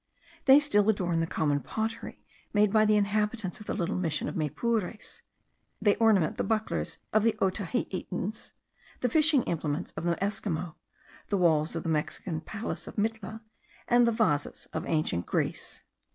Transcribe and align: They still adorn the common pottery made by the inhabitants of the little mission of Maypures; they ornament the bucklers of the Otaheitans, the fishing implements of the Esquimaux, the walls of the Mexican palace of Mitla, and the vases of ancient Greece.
They 0.45 0.59
still 0.59 0.89
adorn 0.89 1.19
the 1.19 1.27
common 1.27 1.59
pottery 1.59 2.25
made 2.53 2.73
by 2.73 2.85
the 2.85 2.95
inhabitants 2.95 3.59
of 3.59 3.67
the 3.67 3.75
little 3.75 3.99
mission 3.99 4.27
of 4.27 4.35
Maypures; 4.35 5.21
they 5.79 5.95
ornament 5.97 6.37
the 6.37 6.43
bucklers 6.43 6.97
of 7.13 7.21
the 7.21 7.33
Otaheitans, 7.39 8.53
the 9.01 9.09
fishing 9.09 9.43
implements 9.43 9.91
of 9.91 10.03
the 10.03 10.17
Esquimaux, 10.23 10.75
the 11.29 11.37
walls 11.37 11.75
of 11.75 11.83
the 11.83 11.89
Mexican 11.89 12.41
palace 12.41 12.87
of 12.87 12.97
Mitla, 12.97 13.43
and 13.87 14.07
the 14.07 14.11
vases 14.11 14.65
of 14.73 14.87
ancient 14.87 15.27
Greece. 15.27 15.83